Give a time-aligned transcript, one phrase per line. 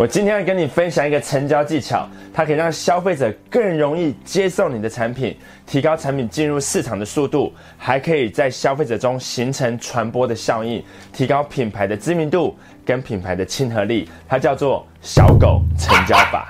[0.00, 10.82] 我今天要跟你分享一个成交技巧，它可以让消费者更容易接受你的产品，提高产品进入市场的速度，还可以在消费者中形成传播的效应，
[11.12, 14.08] 提高品牌的知名度跟品牌的亲和力。
[14.26, 16.48] 它叫做小狗成交法。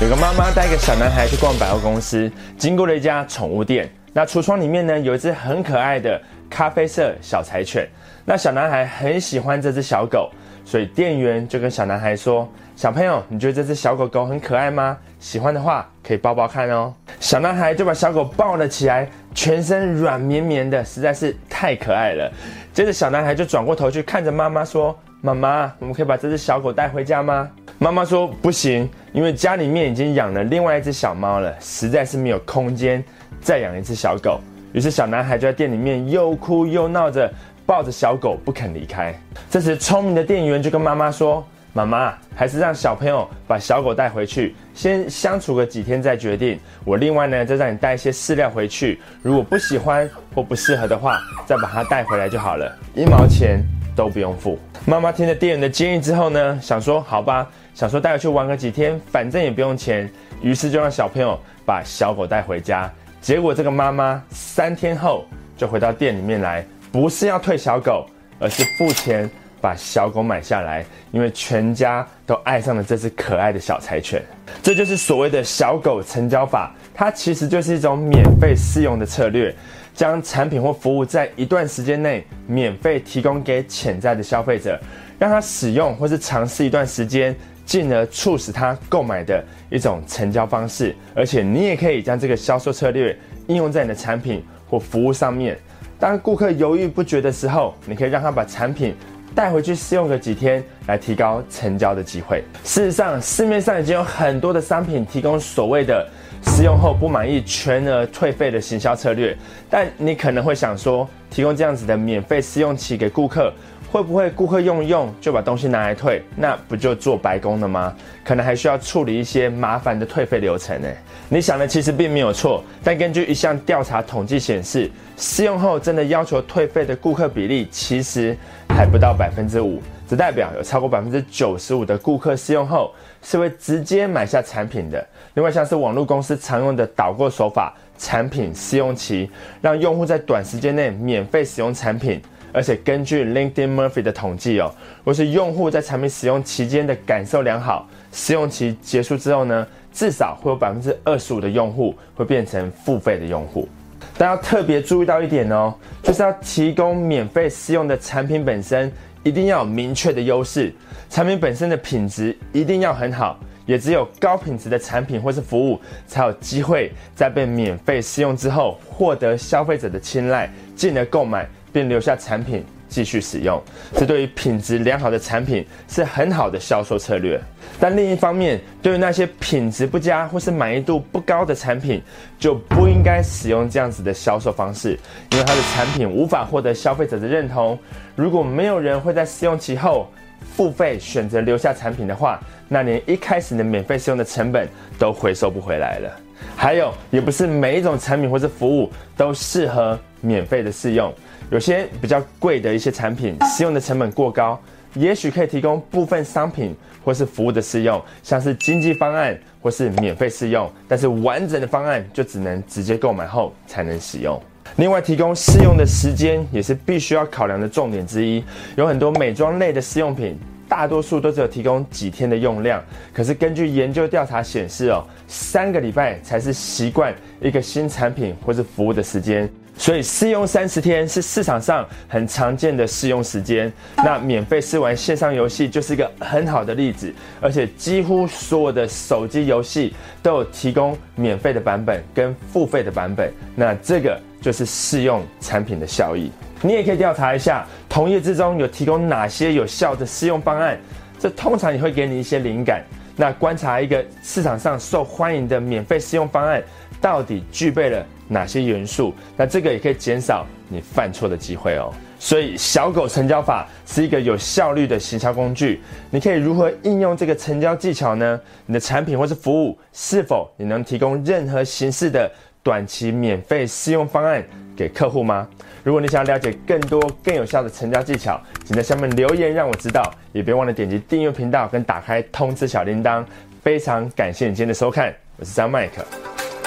[0.00, 3.90] 有个妈妈带一个小男孩去逛百货公司，经过了一家宠物店。
[4.16, 7.88] 那橱窗里面呢，有一只很可爱的咖啡色小柴犬。
[8.24, 10.30] 那小男孩很喜欢这只小狗，
[10.64, 14.96] 所以店员就跟小男孩说：“小朋友，你觉得这只小狗狗很可爱吗？
[15.20, 22.32] 喜欢的话可以抱抱看哦。”小男孩就把小狗抱了起来，全身软绵绵的，实在是太可爱了。
[22.72, 33.04] 接着，小男孩就转过头去看着妈妈说：“妈妈，我们可以把这只小狗带回家吗？”妈妈说不行，因为家里面已经养了另外一只小猫了，实在是没有空间
[33.40, 34.40] 再养一只小狗。
[34.74, 37.32] 于是小男孩就在店里面又哭又闹着，
[37.64, 39.14] 抱着小狗不肯离开。
[39.48, 46.58] 这时聪明的店员就跟妈妈说：“妈妈，还是让小朋友把小狗带回去，先相处个几天再决定。
[46.84, 53.62] 我另外呢，再让你带一些饲料回去，如果不喜欢或不适合的话，再把它带回来就好了，一毛钱
[53.94, 57.48] 都不用付。”妈妈听了店员的建议之后呢，想说好吧。
[57.74, 60.08] 想说带回去玩个几天，反正也不用钱，
[60.40, 62.90] 于是就让小朋友把小狗带回家。
[63.24, 65.24] 结果这个妈妈三天后
[65.56, 68.04] 就回到店里面来，不是要退小狗，
[68.38, 69.28] 而是付钱
[69.62, 74.22] 把小狗买下来，因为全家都爱上了这只可爱的小柴犬。
[74.62, 79.56] 这就是所谓的小狗成交法，它其实就是一种免费试用的策略，
[79.94, 84.78] 将产品或服务在一段时间内免费提供给潜在的消费者，
[85.18, 87.34] 让他使用或是尝试一段时间。
[87.64, 95.58] 进而促使他购买的一种成交方式，而且你也可以将这个销售策略应用在你的产品或服务上面。
[95.98, 98.94] 当顾客犹豫不决的时候，你可以让他把产品
[99.34, 102.44] 带回去试用个几天，来提高成交的机会。
[102.62, 106.06] 事实上，市面上已经有很多的商品提供所谓的
[106.42, 109.36] 试用后不满意全额退费的行销策略，
[109.70, 113.52] 但你可能会想说，提供这样子的免费试用期给顾客。
[113.94, 116.20] 会不会顾客用一用就把东西拿来退？
[116.34, 117.94] 那不就做白工了吗？
[118.24, 120.88] 可能还需要处理一些麻烦的退费流程呢。
[121.28, 128.36] 你想的其实并没有错，但根据一项调查统计显示，试用后真的要求退费的顾客比例其实
[128.68, 129.80] 还不到百分之五。
[130.08, 135.06] 只代表有超过百分之九十五的顾客试用后是会直接买下产品的。
[135.34, 139.30] 另外，像是网络公司常用的导购手法，产品试用期
[139.62, 142.20] 让用户在短时间内免费使用产品。
[142.54, 144.72] 而且根据 LinkedIn Murphy 的统计哦，
[145.02, 153.68] 若是用户在产品使用期间的感受良好，试用期结束之后呢，至少会有百分之二十五的用户会变成付费的用户。
[154.16, 158.90] 但要特别注意到一点哦，就是要提供免费试用的产品本身
[159.24, 160.72] 一定要有明确的优势，
[161.10, 171.48] 产品本身的品质一定要很好，也只有高品质的产品或是服务才有机会在被免费试用之后获得消费者的青睐，进而购买。
[171.74, 173.60] 并留下产品继续使用，
[173.96, 177.40] 这对于品质良好的产品是很好的销售策略。
[177.80, 182.00] 但另一方面，对于那些品质不佳或是满意度不高的产品，
[182.38, 184.96] 就不应该使用这样子的销售方式，
[185.32, 187.76] 因为它的产品无法获得消费者的认同。
[188.14, 190.08] 如果没有人会在试用期后
[190.54, 196.08] 付费选择留下产品的话，那连一开始的免费试用的成本都回收不回来了。
[196.54, 201.12] 还有，也不是每一种产品或是服务都适合免费的试用。
[201.50, 204.58] 有些比较贵的一些产品，试用的成本过高，
[204.94, 206.74] 也许可以提供部分商品
[207.04, 214.40] 或是服务的试用，像是经济方案或是免费试用，但是完整的方案就只能直接购买后才能使用。
[214.76, 218.42] 另外，提供试用的时间也是必须要考量的重点之一。
[218.76, 220.36] 有很多美妆类的试用品，
[220.68, 222.82] 大多数都只有提供几天的用量，
[223.12, 229.48] 可是根据研究调查显示哦，三个礼拜才是习惯一个新产品或是服务的时间。
[229.76, 233.70] 所以试用三十天是市场上很常见的试用时间。
[233.96, 243.32] 那免费试玩线上游戏就是一个很好的例子，而且几乎所有的手机游戏都有提供免费的版本跟付费的版本。
[243.54, 246.30] 那这个就是试用产品的效益。
[246.62, 250.78] 你也可以调查一下同业之中有提供哪些有效的试用方案，
[251.18, 252.82] 这通常也会给你一些灵感。
[253.16, 256.62] 那观察一个市场上受欢迎的免费试用方案，
[257.00, 259.14] 到底具备了哪些元素？
[259.36, 261.92] 那这个也可以减少你犯错的机会哦。
[262.18, 265.82] 所以小狗成交法是一个有效率的行销工具。
[266.10, 268.40] 你可以如何应用这个成交技巧呢？
[268.64, 272.30] 你的产品或是服务是否你能提供任何形式的
[272.62, 274.42] 短期免费试用方案，
[274.76, 275.46] 给客户吗？
[275.82, 283.24] 如果你想要了解更多更有效的成交技巧，请在下面留言让我知道，也别忘了点击订阅频道跟打开通知小铃铛。
[283.62, 286.04] 非常感谢你今天的收看，我是张麦克，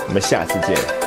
[0.08, 1.07] 我们下次见。